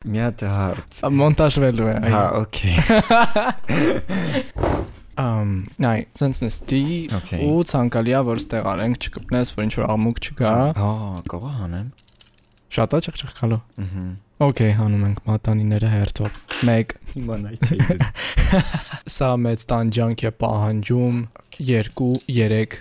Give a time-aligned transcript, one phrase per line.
[0.00, 2.76] Մի հատ հարց։ Մոնտաժվելու է։ Հա, օքեյ։
[5.20, 5.50] Ամ,
[5.84, 6.80] նայ, sense նստի
[7.44, 10.88] ու ցանկալիա որ ստեղ արենք չկպնես, որ ինչ որ աղմուկ չկա։ Հա,
[11.34, 11.92] կողա հանեմ։
[12.78, 14.06] Շատ է չխչխալու։ Ահա։
[14.48, 18.00] Okay, հանում ենք մատանիները հերթով։ 1 Հիմա նայ չէ։
[19.20, 21.24] Սա մեծ տանջանք է պահանջում
[21.60, 22.80] 2 3 4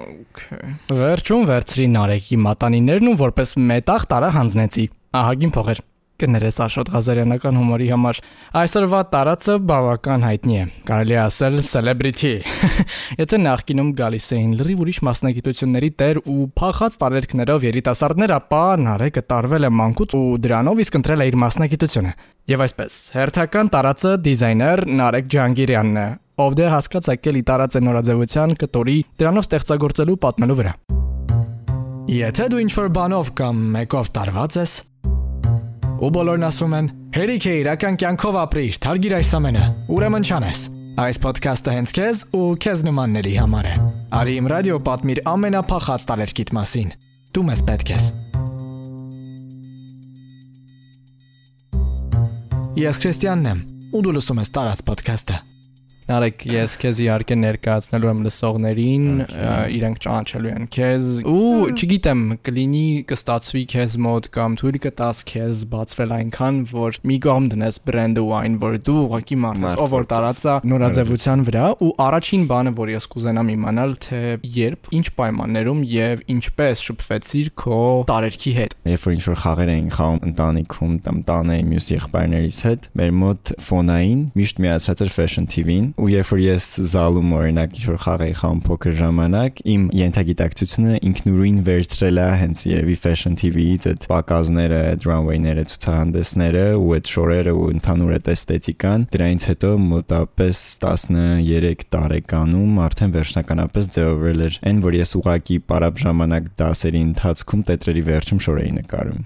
[0.00, 4.88] Okay Վերջում վերցրի Նարեկի մատանիներն ու որպես մետաղ տարա հանձնեցի
[5.20, 5.86] ահագին փողեր
[6.20, 8.18] կներես Աշոտ Ղազարյանական հումորի համար
[8.60, 12.32] այսօրվա տարածը բավական հայտնի է կարելի ասել celebrity
[13.22, 19.68] եթե նախկինում գալիս էին լրիվ ուրիշ մասնագիտությունների տեր ու փախած տարերքներով երիտասարդներ ապա Նարեկը տարվել
[19.68, 22.16] է մանկուց ու դրանով իսկ ընտրել է իր մասնագիտությունը
[22.50, 26.08] եւ այսպես հերթական տարածը դիզայներ Նարեկ Ջանգիրյանն է
[26.40, 30.76] ով դե հասկաց եկել ի տարածը նորաձևության կտորի դրանով ստեղծագործելու պատմելու վրա
[32.10, 34.72] Եթե դու ինչ-որ բանով կամ մեկով տարված ես
[36.00, 40.62] ու բոլորն ասում են հերիք է իրական կյանքով ապրիր, թարգիր այս ամենը, ուրեմն չանես։
[41.04, 43.74] Այս ոդքասթը հենց քեզ ու քեզ նմանների համար է։
[44.20, 46.90] Արի իմ ռադիո պատմիր ամենափախած տարերքիդ մասին։
[47.36, 48.08] Դու մեզ պետք ես։
[52.80, 55.40] Ես Քրիստիանն եմ, ու դու լսում ես տարած ոդքասթը։
[56.10, 59.04] Նարեկ, ես քեզ իհարկե ներկայացնելու եմ լսողներին,
[59.76, 66.14] իրենք ճանաչելու են քեզ ու չգիտեմ, կլինի կստացվի քեզ մոտ կամ թույլ կտաս քեզ բացվել
[66.16, 70.08] այնքան, որ մի կողմ դնես բրենդը ու այն, որ դու ուղղակի մարդ ես, ով որ
[70.10, 74.22] տարածա նորաձևության վրա ու առաջին բանը, որ ես կուզենամ իմանալ, թե
[74.58, 80.20] երբ, ինչ պայմաններում եւ ինչպես շփվեցիր քո տարերքի հետ։ Երբ որ ինչ-որ խաղեր էին խաղում
[80.30, 86.08] ընտանիքում, կամ տանը մյուս եղբայրներից հետ, մեր մոտ ֆոնային միշտ միացած էր Fashion TV-ին, ու
[86.10, 92.20] երբ որ ես զալում օրինակ ինչ-որ խաղ էի խաղում փոքր ժամանակ, իմ ենթագիտակցությունը ինքնուրույն վերցրել
[92.20, 98.14] է հենց երևի Fashion TV-ից այդ պակազները, այդ runway-ները, ցուցահանդեսները ու այդ շորերը ու ընդհանուր
[98.16, 105.58] այդ էսթետիկան։ Դրանից հետո մոտապես 13 տարեկանում արդեն վերջնականապես ձևավորել էր այն, որ ես ուղակի
[105.70, 109.22] պարապ ժամանակ դասերի ընթացքում տետրերի վերջում շոր էի նկարում։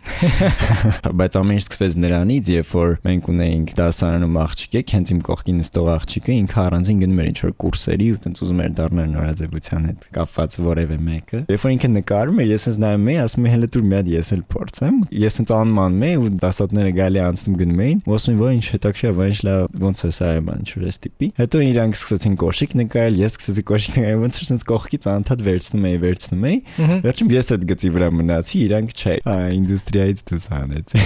[1.21, 5.91] Բայց ամեն ինչ սկսվեց նրանից, երբ որ մենք ունեինք դասարանում աղջիկ, հենց իմ կողքին նստող
[5.95, 10.59] աղջիկը ինքը առանձին գնում էր ինչ-որ կուրսերի ու տենց ուզում էր դառնալ նորաձևության հետ կապված
[10.65, 13.85] որևէ մեկը։ Երբ որ ինքը նկարում էր, ես ինձ նայում էի, ասում էի, հələ դուր
[13.85, 18.03] մի հատ ես էլ փորձեմ։ Ես ինձ անմանում էի ու դասատները գալի անցնում գնում էին,
[18.05, 21.29] ու ասում էի, ոյ ինչ հետաքրքիր, ինչ լավ, ոնց է սա բան ինչ-որ էս տիպի։
[21.39, 25.87] Հետո իրանք սկսեցին կոշիկ նկարել, ես սկսեցի կոշիկ նկարել, ոնց որ sense կողքից անդադ վերցնում
[25.89, 26.59] էի, վերցնում էի։
[27.05, 31.03] Վերջում ես այդ գծի վրա մնացի, իրանք չէ։ Հա, ինդուստրիայից դուրս հանեցի։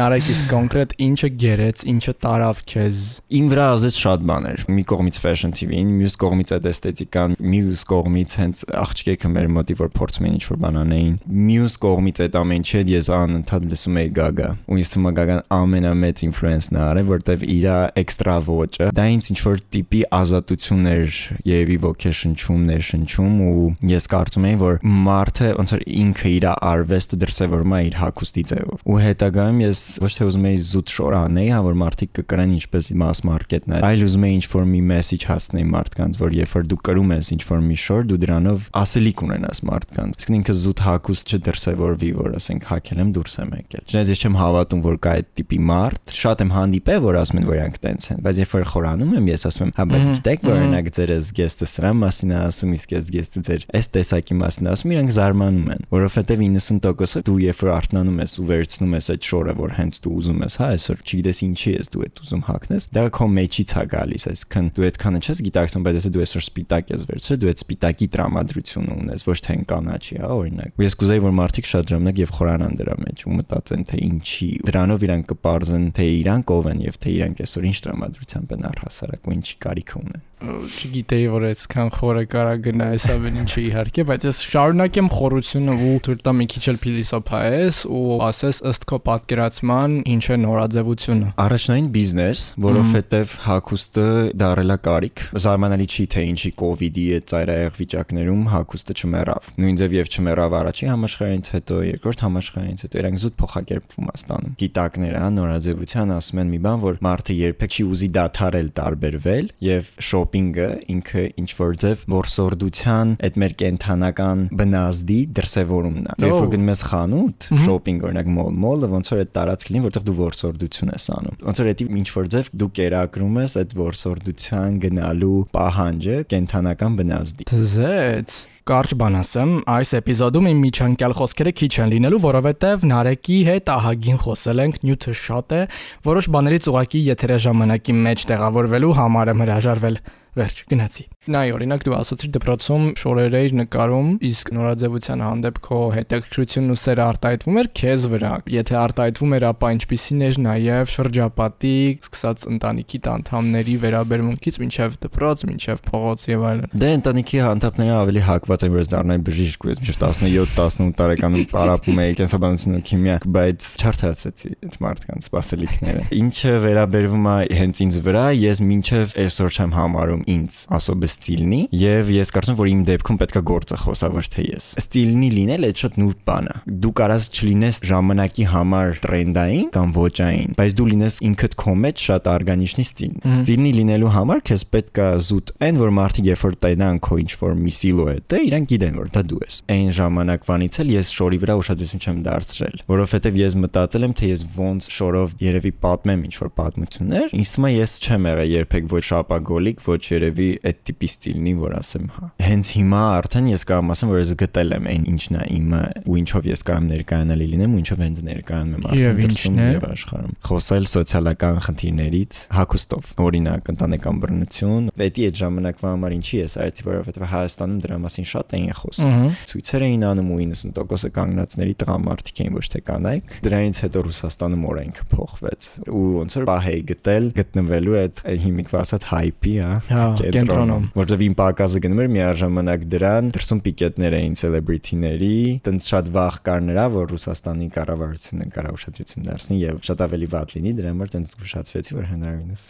[0.00, 3.02] Նարեկ իսկ կոնկրետ ինչը գերեց, ինչը տարավ քեզ։
[3.40, 8.36] Իմ վրա ազդեց շատ բաներ։ Մի կողմից fashion TV-ին, մյուս կողմից այդ էսթետիկան, մյուս կողմից
[8.40, 11.14] հենց աղջիկը մեր մոտի որ փորձում էին ինչ-որ բան անեին։
[11.50, 15.42] Մյուս կողմից այդ ամեն ինչը ես անընդհատ լսում էի Gaga։ Ու ինձ թվում է Gaga-ն
[15.60, 17.66] ամենամեծ ինֆլուենսն է արել, որտեվ իր
[18.00, 21.18] էքստրա ոճը դա ինձ ինչ-որ տիպի ազատություն էր,
[21.50, 24.78] երևի ոգեշնչում, ներշնչում ու ես կարծում եմ, որ
[25.10, 30.12] մարդը ոնց որ ինքը իր արվեստը դրսևորում է իր հակոստի ձևով։ Ու հետագայում ես ոչ
[30.16, 34.04] թե ուզում էի զուտ շոր անեի, հա որ մարդիկ կկրեն ինչպես mass market-ն է, այլ
[34.06, 37.76] ուզում էի ինչ-որ մի message հասցնել մարդկանց, որ երբ որ դու կրում ես ինչ-որ մի
[37.84, 43.10] շոր, դու դրանով ասելիք ունենաս մարդկանց։ Իսկ ինքը զուտ հակուստ չդրսևորվի, որ ասենք հակել եմ
[43.16, 47.00] դուրս եմ եկել։ Չնայած ես չեմ հավատում, որ կա այդ տիպի մարդ, շատ եմ հանդիպել,
[47.10, 49.72] որ ասում են, որ իրանք տենց են, բայց երբ որ խորանում եմ, ես ասում եմ,
[49.80, 53.42] հա, բայց գիտեք, որ օրինակ ձեր այս գեստը սրա մասին է ասում, իսկ այս գեստը
[53.50, 58.20] ձեր այս տեսակի մասին է ասում, իրանք զարմանում են, որովհետև 90%-ը դու երբ որ արթնանում
[58.20, 61.72] ես ու վերցնում ես այդ շորը, որ հենց դու ուզում ես, հա, այսօր չգիտես ինչի
[61.80, 65.84] ես դու այդ ուզում հակնես, դա քո մեջից է գալիս, այսինքն դու այդքանը չես գիտակցում,
[65.86, 70.18] բայց եթե դու այսօր սպիտակ ես վերցրել, դու այդ սպիտակի տրամադրություն ունես, ոչ թե կանաչի,
[70.20, 73.84] հա, օրինակ։ Ու ես կուզեի, որ մարդիկ շատ ժամանակ եւ խորանան դրա մեջ ու մտածեն,
[73.90, 78.56] թե ինչի, դրանով իրանք կպարզեն, թե իրանք ով են եւ թե իրանք այսօր ինչ տրամադրությամբ
[78.56, 83.60] են առհասարակ ու ինչի կարիք ունեն։ չգիտեի որ այսքան խորը կարա գնա այս ամեն ինչը
[83.60, 88.86] իհարկե, բայց ես շարունակեմ խորությունը ու թույլ տամ մի քիչ էլ փիլիսոփայես ու ասես ըստ
[88.88, 94.06] քո պատկերացման ինչ է նորաձևությունը։ Առաջնային բիզնես, որովհետև հակոստը
[94.40, 99.78] դարելա կարիք։ Զարմանալի չի թե ինչի կ ូវ իդի այդ ծայրահեղ վիճակներում հակոստը չմեռավ։ Նույն
[99.80, 105.22] ձև եւ չմեռավ առաջին համաշխարհայինից հետո, երկրորդ համաշխարհայինից հետո իրանք զուտ փոխակերպվում է ստանում։ Գիտակները,
[105.40, 110.66] նորաձևության ասում են մի բան, որ մարդը երբեք չի ուզի դադարել տարբերվել եւ շոփ շոփինգը
[110.94, 116.82] ինքը ինչ որ ձև որսորդության այդ մեր կենթանական բնազդի դրսևորումն է։ Երբ որ գնում ես
[116.90, 121.42] խանութ, շոփինգ օրինակ մոլ, մոլը ոնց որ այդ տարածք լինի, որտեղ դու որսորդություն ես անում։
[121.50, 127.50] Ոնց որ դա ինչ որ ձև դու կերակրում ես այդ որսորդության գնալու պահանջը կենթանական բնազդի։
[127.50, 128.40] Ձեզ
[128.70, 134.20] Կարճ բան ասեմ, այս էպիզոդում իմ միջանկյալ խոսքերը քիչ են լինելու, որովհետև Նարեկի հետ ահագին
[134.20, 135.62] խոսել ենք, նյութը շատ է,
[136.06, 139.98] որոշ բաներից ուղակի եթերը ժամանակի մեջ տեղավորվելու համար եմ հրաժարվել։
[140.40, 146.74] Վերջ, գնացի։ Նայ, օրինակ դու ասացիր դպրոցում շորեր էիր նկարում, իսկ նորաձևության հանդեպ քո հետաքրքրությունն
[146.74, 152.46] ու սերը արտահայտվում էր քեզ վրա։ Եթե արտահայտվում էր, ապա ինչպիսին էր նաև շրջապատի, սկսած
[152.50, 158.74] ընտանիքի անդամների վերաբերմունքից մինչև դպրոց, մինչև փողոց եւ այլն։ Դե ընտանիքի անդամները ավելի հակված են,
[158.74, 164.52] որ ես դառնայի բժիշկ, ես մինչև 17-18 տարեկանում պարապում էի կենսաբանություն ու քիմիա, բայց չարթացեցի
[164.70, 170.58] այդ մարդկանց սպասելիքները։ Ինչը վերաբերվում է հենց ինձ վրա, ես մինչև այսօր չեմ համարում ինձ
[170.80, 175.28] ասոբը ստիլնի եւ ես կարծում որ իմ դեպքում պետքա գործը խոսա ոչ թե ես ստիլնի
[175.36, 180.74] լինել այդ շատ նուրբ բան է դու կարաս չլինես ժամանակի համար տրենդային կամ ոճային բայց
[180.80, 185.80] դու լինես ինքդ քո մեջ շատ օրգանիչնի ստիլ ստիլնի լինելու համար քեզ պետքա զուտ այն
[185.80, 189.24] որ մարդիկ երբ որ տենան քո ինչ որ մի սիլուետ է իրանք գիտեն որ դա
[189.30, 194.14] դու ես այն ժամանակվանից էլ ես շորի վրա ուշադրություն չեմ դարձրել որովհետեւ ես մտածել եմ
[194.20, 198.90] թե ես ոնց շորով երևի պատմեմ ինչ որ պատմություններ ինձ է ես չեմ եղել երբեք
[198.90, 203.92] ոչ շապագոլիկ ոչ երևի այդ տիպի ստիլնի, որ ասեմ, հա։ Հենց հիմա արդեն ես կարող
[203.94, 207.72] ասեմ, որ ես գտել եմ այն ինչն է իմը ու ինչով ես կարող ներկայանալի լինեմ
[207.76, 214.20] ու ինչով հենց ներկայանում եմ արդեն դրսում եւ աշխարհում։ Խոսել սոցիալական խնդիրներից հակոստով, օրինակ ընտանեկան
[214.20, 219.16] բռնություն, պետի այդ ժամանակվա համար ինչի ես արեցի, որովհետեւ Հայաստանում դրա մասին շատ էին խոսում։
[219.50, 225.06] Ցույցեր էին անում ու 90%-ը կանգնածների տղամարդիկ էին, ոչ թե կանայք։ Դրանից հետո Ռուսաստանում օրենքը
[225.10, 231.22] փոխվեց ու ոնց որ բահեի գտել գտնվելու այդ հիմիկվա ասած հայպի, հա, հա կենտրոնում, որտեղ
[231.26, 236.86] իմ պակասը գնում էր միաժամանակ դրան, դրսում պիկետներ էին սելեբրիթիների, տենց շատ վախ կար նրա,
[236.94, 241.96] որ Ռուսաստանի կառավարությունը կարա ուշադրություն դարձնի եւ շատ ավելի վատ լինի, դրա համար տենց զգուշացվեցի,
[242.00, 242.64] որ հնարավորինս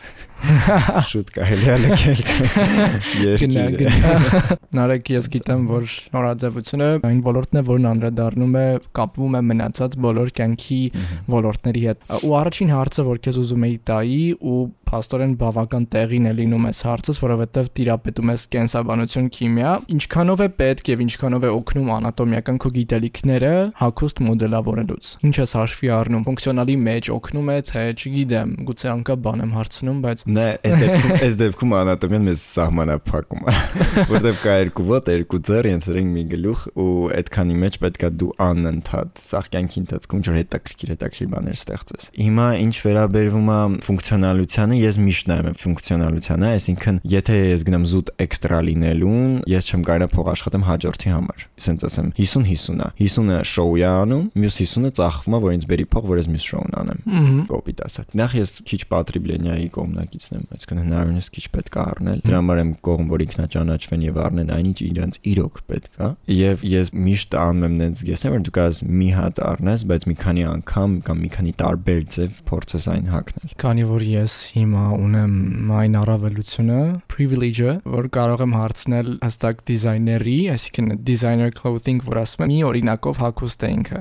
[1.11, 2.21] շուտ կարելի է լքել
[3.25, 3.97] երկիրը։
[4.81, 8.67] Նարեկ ես գիտեմ, որ նորաձևությունը այն ոլորտն է, որն անդրադառնում է,
[9.01, 10.81] կապվում է մնացած բոլոր կյանքի
[11.35, 16.33] ոլորտների հետ։ Ու առաջին հարցը, որ քեզ ուզում էի տայի ու փաստորեն բավական տեղին է
[16.41, 21.91] լինում այս հարցս, որովհետև տիրապետում ես կենսաբանություն, քիմիա, ինչքանով է պետք եւ ինչքանով է օգնում
[21.97, 28.55] անատոմիական քո գիտելիքները հակոստ մոդելավորելուց։ Ինչ ես հաշվի առնում, ֆունկցիոնալի մեջ օգնում է, թե չգիտեմ,
[28.71, 33.55] գուցե անկա բան եմ հարցնում, բայց Նե, այս դեպքում այս դեպքում անատոմիան մեզ սահմանափակում է,
[34.11, 39.23] որտեվ կա երկու ոտ, երկու ձեռ, ենցրին մի գլուխ ու այդքանի մեջ պետքա դու անընդհատ
[39.31, 45.31] սաղ կյանքի ընթացքում ջր հետաքրքիր հետաքրքիր բաներ ստեղծես։ Հիմա ինչ վերաբերվում է ֆունկցիոնալությանը, ես միշտ
[45.31, 50.65] նայում եմ ֆունկցիոնալությանը, այսինքն եթե ես գնամ զուտ էքստրա լինելուն, ես չեմ կարա փող աշխատեմ
[50.71, 55.67] հաջորդի համար։ Իսենց ասեմ 50-50-ա։ 50-ը շոու է անում, մյուս 50-ը ծախվում է, որ ինձ
[55.71, 60.45] բերի փող, որ ես մյուս շոուն անեմ։ Կոպիտ ասած։ Նախ ես քիչ պատրիբլենիայի կողմնակիցն եմ,
[60.57, 64.79] այսինքն հնարավորինս քիչ պետք է առնել։ Դրա համար եմ կողմ, որ ինքնաճանաչվեն եւ առնեն այնինչ
[64.91, 66.11] իրենց իրոք պետք է։
[66.41, 70.17] Եվ ես միշտ անում եմ նենց գեսեմ, որ դու կաս մի հատ առնես, բայց մի
[70.21, 74.70] քանի անգամ կամ մի քանի տարբեր ձև փորձես այն հակնել։ Քանի որ ես հիմա
[75.01, 76.81] ունեմ այն առավելությունը,
[77.11, 83.21] privilege-ը, որ կարող եմ հարցնել հստակ դիզայների, այսինքն designer clothing, որ ասում եմ, մի օրինակով
[83.25, 84.01] հագուստ է ինքը։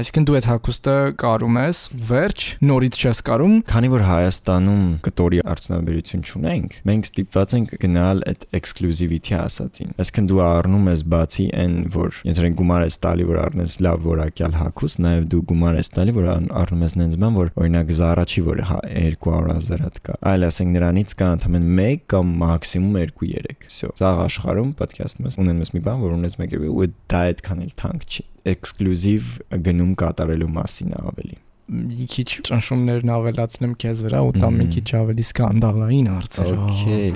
[0.00, 6.24] Այսինքն դու այդ հագուստը կարում ես, վերջ, նորից չես կարում։ Քանի որ Հայաստանում կտորի արդյունաբերություն
[6.30, 12.20] չունենք, մենք ստիպված ենք գնալ այդ exclusivity ասածին։ Այսինքն դու առնում ես բացի այն, որ
[12.30, 16.28] եթե գումար ես տալի, որ առնես լավ որակյալ հագուստ, նաև դու գումար ես տալի, որ
[16.60, 21.29] առնում ես նենց բան, որ օրինակ Zara-չի, որ 200 հատ կա այլ ասենք նրանից կա
[21.35, 26.15] ընդհանրեն 1 կամ մաքսիմում 2-3 всё սա աշխարհում պատկասնում ես ունեն ես մի բան որ
[26.19, 28.25] ունես 1 ու դա այդքան էլ թանկ չի
[28.55, 29.33] էքսկլյուզիվ
[29.65, 31.39] գնում կատարելու մասին ավելի
[31.70, 37.10] մի քիչ ճնշումներն ավելացնեմ քեզ վրա ու տա մի քիչ ավելի սկանդալային հարցեր։ Okay,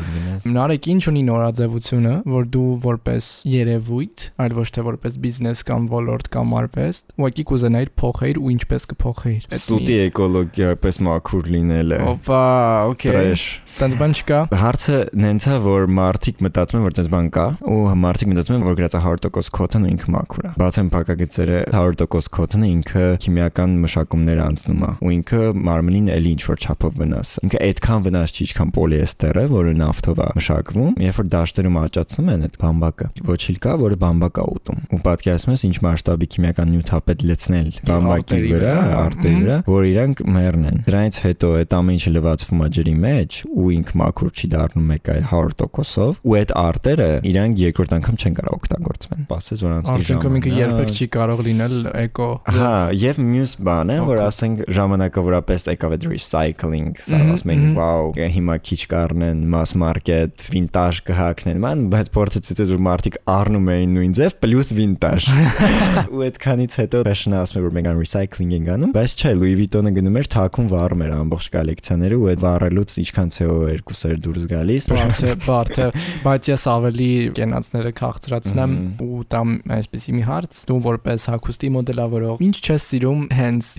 [0.55, 6.31] Նարեկ ինչ ունի նորաձևությունը, որ դու որպես երևույթ, այլ ոչ թե որպես բիզնես կամ ոլորտ
[6.35, 12.43] կամ արվեստ, ուղղակի կուզենայիր փոխեիր ու ինչպես կփոխեիր։ Սուտի էկոլոգիապես մաքուր լինելը։ Օպա,
[12.95, 13.35] okay։
[13.75, 17.79] Տենց բան չկա։ Հարցը նենց է, որ մարդիկ մտածում են, որ տենց բան կա, ու
[18.05, 23.09] մարդիկ մտածում են, որ գրածա 100% քոթն ինքը մաքուր է։ Բացեմ փակագծերը 100% քոթն ինքը
[23.25, 28.05] քիմիական մշակումներ անցնում է ու ինքը մարմնին էլի ինչ որ չափով վնաս է։ Ինքը այդքան
[28.05, 33.09] վնաս չի, ինչքան պոլիեստերը, որը նավթով է մշակվում, երբ որ դաշտերում աճացնում են այդ բամբակը։
[33.25, 38.41] Ոչիլ կա, որը բամբակ է ուտում։ Ու պատկերացնում ես ինչ մասշտաբի քիմիական նյութապետ լցնել բամբակի
[38.55, 38.75] վրա,
[39.05, 43.69] արտերի վրա, որ իրանք մեռնեն։ Դրանից հետո այդ ամեն ինչը լվացվում է ջրի մեջ ու
[43.75, 48.59] ինքը մաքուր չի դառնում մեկ այ 100%-ով ու այդ արտերը իրանք երկրորդ անգամ չեն կարող
[48.59, 52.73] օգտագործվեն։ Պասես որ անցնի ժամանակ։ Արդյունքում ինքը երբեք չի կարող լինել էկո։ Հա,
[53.05, 58.81] եւ մյուս բանը, որ ասենք ժամանակավորապես եկավ այդ recycling, սա ասում ենք, վաու, հիմա քիչ
[58.91, 64.37] կառնեն mass market, vintage կհակնեն, ման, բայց փորձը ցույց որ մարդիկ առնում էին նույն ձև
[64.43, 65.29] պլյուս vintage։
[66.15, 69.55] Ու այդքանից հետո fashion-ը ասում է որ մենք ան recycling ենք անում, բայց չէ, Louis
[69.59, 74.49] Vuitton-ը գնում էր թաքուն վառում էր ամբողջ կոլեկցիաները ու այդ վառելուց ինչքան CO2 էր դուրս
[74.51, 75.89] գալիս։ Բարդ է, բարդ է,
[76.25, 78.75] բայց ես ավելի կենացները քաղցրացնեմ
[79.05, 83.71] ու տամ այսպեսի մի հարց, դու որպես հագուստի մոդելավորող, ինչ չես սիրում հենց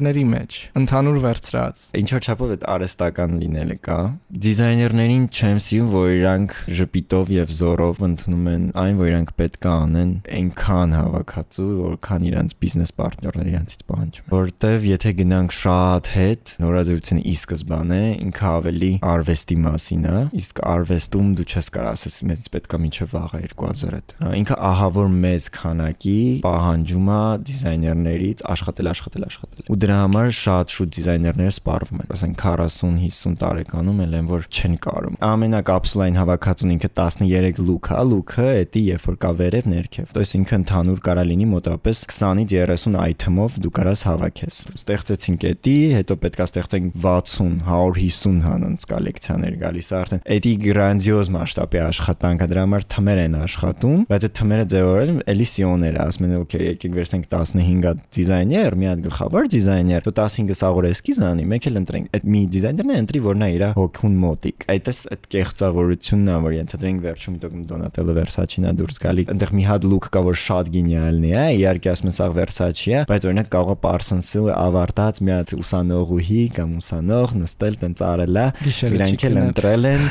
[0.00, 3.96] դիզայներների մեջ, ընդհանուր վերցրած։ Ինչ որ չափով այդ արեստական լինելը կա։
[4.44, 9.70] Դիզայներներին չեմ սիրում, որ իրանք ժպիտով եւ զորով ընդունում են այն, որ իրանք պետք է
[9.70, 17.20] անեն այնքան հավաքածու, որքան իրանք բիզնես պարտներները իրանցից պահանջում։ Որտեվ եթե գնանք շատ հետ, նորաձևությունը
[17.20, 22.80] ի սկզբանե ինքը ավելի արվեստի մասին է, իսկ արվեստում դու չես կարող ասես մեծ պետքա
[22.80, 29.79] մինչև վաղը 2000 հետ։ Ինքը ահավոր մեծ քանակի պահանջում է դիզայներներից աշխատել, աշխատել, աշխատել։ Ու
[29.85, 36.19] դրա համար շատ շուտ դիզայներները սպառվում են, ասենք 40-50 տարեկանում են, որ չեն կարում։ Ամենակապսուլային
[36.19, 40.55] հավաքածուն ինքը 13 լուք է, լուքը էդի երբ որ կա վերև ներքև։ То есть ինքը
[40.59, 46.97] ընդհանուր կարա լինի մոտավորապես 20-ից 30 item-ով դու կարաս հավաքես։ Ստեղծեցինք էդի, հետո պետքա ստեղծենք
[47.05, 53.37] 60, 150 հանց կոլեկցիաներ գալիս արդեն։ Էդի գրանձիոզ մասշտաբի աշխատանք է, դրա համար թմեր են
[53.45, 58.89] աշխատում, բայց այդ թմերը ձևավորել էլի սիոներ, ասում են, օքեյ, եկեք վերցնենք 15-ը դիզայներ, մի
[58.91, 62.96] հատ գլխավոր դիզայներ, դու 15-ը սաղոր էսքիզ անի, մեկ էլ ընտրենք։ Այդ մի դիզայներն է
[63.00, 68.16] ընտրի, որ նա իր հոգուն մոտիկ։ Այդպես այդ կեղծավորությունն է, որ ենթադրենք վերջում դուք Դոնատելո
[68.18, 72.10] Վերսաչին է դուրս գալի։ Այնտեղ մի հատ լուք կա, որ շատ գենիալն է, իհարկե ասում
[72.10, 77.34] են սա Վերսաչի է, բայց օրինակ կարող է Parsons-ը ավարտած մի հատ ուսանողուհի կամ ուսանող
[77.40, 78.46] նստել տենց արելա,
[78.90, 80.04] իրանք էլ ընտրել են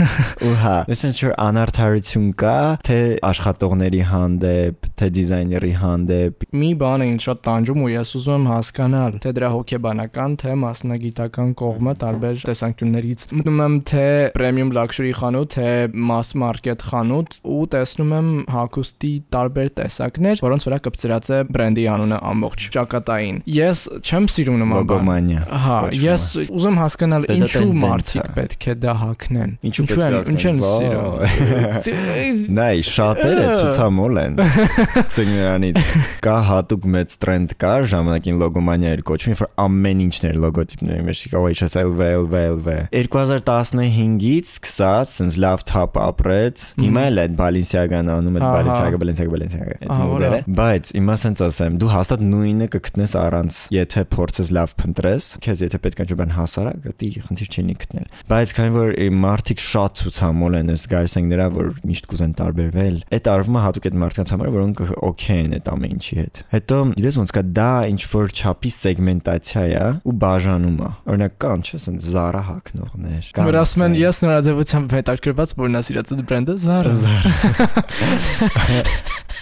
[0.49, 2.57] ու հա, այսինքն որ անարթարություն կա,
[2.89, 2.99] թե
[3.29, 8.47] աշխատողների հանդեպ, թե դիզայների հանդեպ։ Մի բան է ինձ շատ տանջում ու ես ուզում եմ
[8.49, 15.55] հասկանալ, թե դրա հոգեբանական, թե մասնագիտական կողմը տարբեր տեսանկյուններից։ Մտնում եմ թե premium luxury խանութ,
[15.55, 15.69] թե
[16.09, 22.19] mass market խանութ ու տեսնում եմ հագուստի տարբեր տեսակներ, որոնց վրա կպցրած է բրենդի անունը
[22.29, 25.31] ամբողջ ճակատային։ Ես չեմ սիրում նման բան։
[25.65, 32.43] Հա, ես ուզում հասկանալ ինչու մարդիկ պետք է դա հակնեն։ Ինչու են, ինչ են սիրում։
[32.59, 34.39] Նայ, շատերը ցուցամոլ են։
[35.03, 35.79] Սկսենք նրանից։
[36.25, 41.23] Կա հատուկ մեծ տրենդ կար ժամանակին լոգոմանիա էր կոչվում, որ ամեն ինչն էր լոգոտիպների մեջ,
[41.33, 48.39] կարող HSLV, LV, LV։ 2015-ից սկսած, sense լավ թափ ապրեց։ Հիմա էլ այդ Balenciaga-ն անում
[48.39, 53.59] է Balenciaga, Balenciaga, Balenciaga այդ մոդելը։ Բայց իմա sense ասեմ, դու հաստատ նույնը կգտնես առանց,
[53.75, 58.07] եթե փորձես լավ փնտրես, քեզ եթե պետք է ինչ բան հասարակ, դի խնդիր չունի գտնել։
[58.29, 62.97] Բայց քանի որ մարդիկ շատ ցուցամոլ են, ես գալիս են նրա, որ միշտ կուզեն տարբերվել,
[63.19, 66.79] այդ արվում է հատուկ այդ մարդկանց համար, որոնք օքեյ են այդ ամեն ինչի հետ։ Հետո
[66.99, 68.71] գիտես ոնց կա դա ինչ որ չափի
[69.29, 74.21] սեգմենտացիա է ու բաժանում է։ Օրինակ կան, չէ՞, ասեն Zara հակնողներ։ Որ ասում են ես
[74.25, 76.91] նորաձևությամբ հետաքրքրված որն է սիրած այդ բրենդը Zara։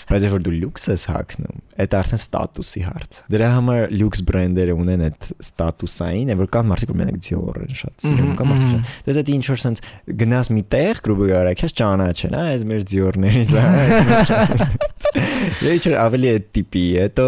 [0.07, 5.01] Բայց եթե դու լյուքս ես հակնում, այդ արդեն ստատուսի հարց։ Դրա համար լյուքս բրենդերը ունեն
[5.07, 9.31] այդ ստատուսային, որ կան մարդիկ որ մենակ Dior են շատ սիրում, կան մարդիկ։ Դες այդ
[9.35, 9.79] ինչ որ sense
[10.21, 16.29] գնաս մի տեղ, գրուբը գարակ, ես ճանաչեն, այս մեր Dior-ներից է, այս մեր։ Ինչ ավելի
[16.29, 17.27] է տիպի, հետո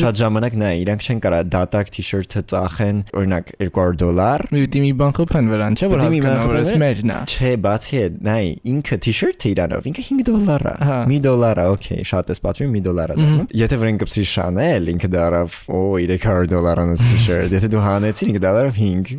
[0.00, 1.40] շատ ժամանակ նա իրանք չեն կարա
[1.80, 6.58] դատարկ t-shirt-ը ծախեն, օրինակ 200 դոլար։ Մի դիմի բան խփեն վրան, չէ՞ որ հասկանա որ
[6.60, 10.74] էս մերն է։ Չէ, բացի այդ, նայ, ինքը t-shirt-ը իրանով, ինքը 5 դոլար է։
[11.10, 14.90] Մի դոլար է, օքեյ, շատ էս պատվի մի դոլար է դառնում։ Եթե վրան կպսի Chanel,
[14.94, 19.14] ինքը դարավ, օ 300 դոլարանոց t-shirt, եթե դու հանեցիր, ինքը դարավ 5։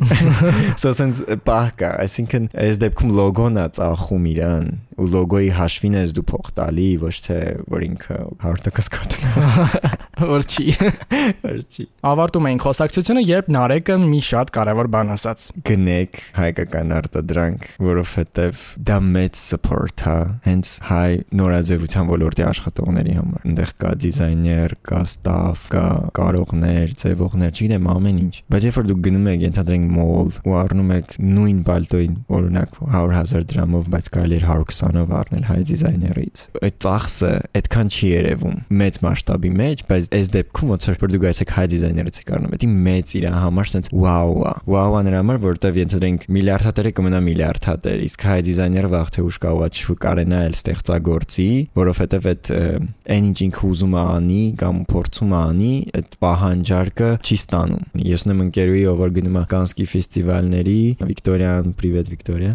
[0.82, 6.12] So sense պահ կա, այսինքն այս դեպքում լոգոն է ծախում իրան ու լոգոյի հաշվին ես
[6.16, 7.38] դու փող տալի, ոչ թե
[7.72, 9.30] որ ինքը 100% կոտնա։
[10.32, 10.64] Որ չի։
[11.46, 17.64] Որ չի։ Ավարտում ենք խոսակցությունը, երբ Նարեկը մի շատ կարևոր բան ասաց։ Գնեք հայկական արտադրանք,
[17.82, 25.00] որովհետև դա մեծ support է հենց հայ նորաձևության ոլորտի աշխատողների համար։ Այնտեղ կա դիզայներ, կա
[25.12, 25.86] staff, կա
[26.18, 30.94] կարողներ, ձևողներ, չգիտեմ ամեն ինչ։ Բայց երբ որ դուք գնում եք ենթադրենք մոլ ու առնում
[30.98, 34.44] եք նույն պալտոին, օրինակ 100.000 դրամով, բայց կարելի է
[34.82, 40.72] ուսանով առնել հայ դիզայներից։ Այդ ծախսը այդքան չի երևում մեծ մասշտաբի մեջ, բայց այս դեպքում
[40.72, 45.02] ոնց որ դու գայցեք հայ դիզայներից եք առնում, դա մեծ իր համար sense Վաու է
[45.06, 50.40] նրա համար, որովհետև ենթադրենք միլիարդատերը կմնա միլիարդատեր, իսկ հայ դիզայները վաղ թե ուշ կարողա չկարենա
[50.48, 51.48] էլ ստեղծագործի,
[51.78, 52.52] որովհետև այդ
[53.12, 58.26] այն ինչ ինքը ուզում է անի կամ փորձում է անի, այդ պահանջարկը չի ստանում։ Ես
[58.26, 60.80] ունեմ ընկերուհի, ով որ գնում է Կանսկի ֆեստիվալների,
[61.12, 62.52] Վիկտորիան, պրիվետ Վիկտորիա։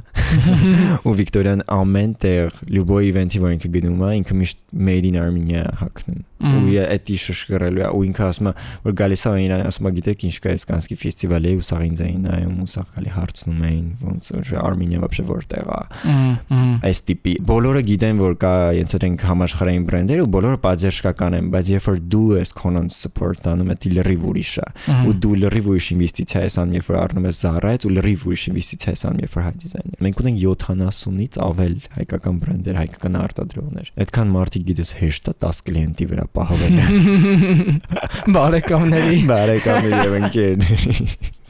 [1.07, 5.64] Ու Վիկտորիան ամեն տեղ, լյուբոյ իվենթի, որ ինքը գնում է, ինքը միշտ made in Armenia
[5.76, 8.52] հագնում ու այդ իշը շկրելու է ու ինքը ասում է
[8.83, 12.25] որ գալիս է իրան ասում է գիտեք ինչ կա Իսկանսկի ֆեստիվալի ու սաղ ինձ էին
[12.26, 16.61] նայում ու սաղ գալի հարցնում էին ոնց որ Արմենիա вообще որտեղ է
[16.91, 21.87] այս տիպի բոլորը գիտեն որ կա ենթադրենք համաշխարհային բրենդեր ու բոլորը պատժեշկական են բայց երբ
[21.93, 24.69] որ դու ես քոնոնց support անում ես լրիվ ուրիշ է
[25.07, 28.45] ու դու լրիվ ուրիշ ինվեստիցիա ես անում երբ որ առնում ես Zara-ից ու լրիվ ուրիշ
[28.52, 31.76] ինվեստիցիա ես անում երբ որ հայ դիզայներ մենք ունենք 70-ից ավել
[32.08, 36.76] հայկական բրենդեր հայկական արտադրողներ այդքան մարդիկ գիտես հեշտ է 10 կլիենտի վրա պահվել։
[38.38, 40.94] Բարեկամների։ Բարեկամների եւ ընկերների։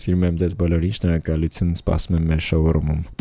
[0.02, 3.02] Սիրում եմ ձեզ բոլորին, շնորհակալություն, սպասում եմ մեր շոուրումում։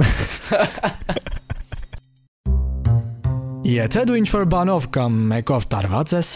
[3.76, 6.28] Եթե դու ինչ-որ բանով կամ մեկով տարված ես,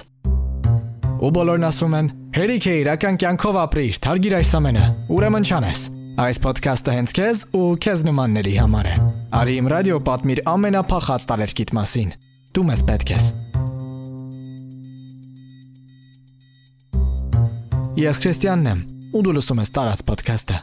[1.21, 2.07] ու բոլորն ասում են.
[2.35, 5.81] «Հերիք է իրական կյանքով ապրիր, թարգիր այս ամենը»։ Ուրեմն չանես։
[6.21, 8.97] Այս ոդքասթը հենց քեզ ու քեզ նմանների համար է։
[9.39, 12.11] Արի իմ ռադիո պատմիր ամենափախած տարերկիտ մասին։
[12.53, 13.29] Դու մեզ պետք ես։
[18.05, 18.85] Ես Քրիստիանն եմ,
[19.17, 20.61] ու դու լսում ես Տարած ոդքասթը։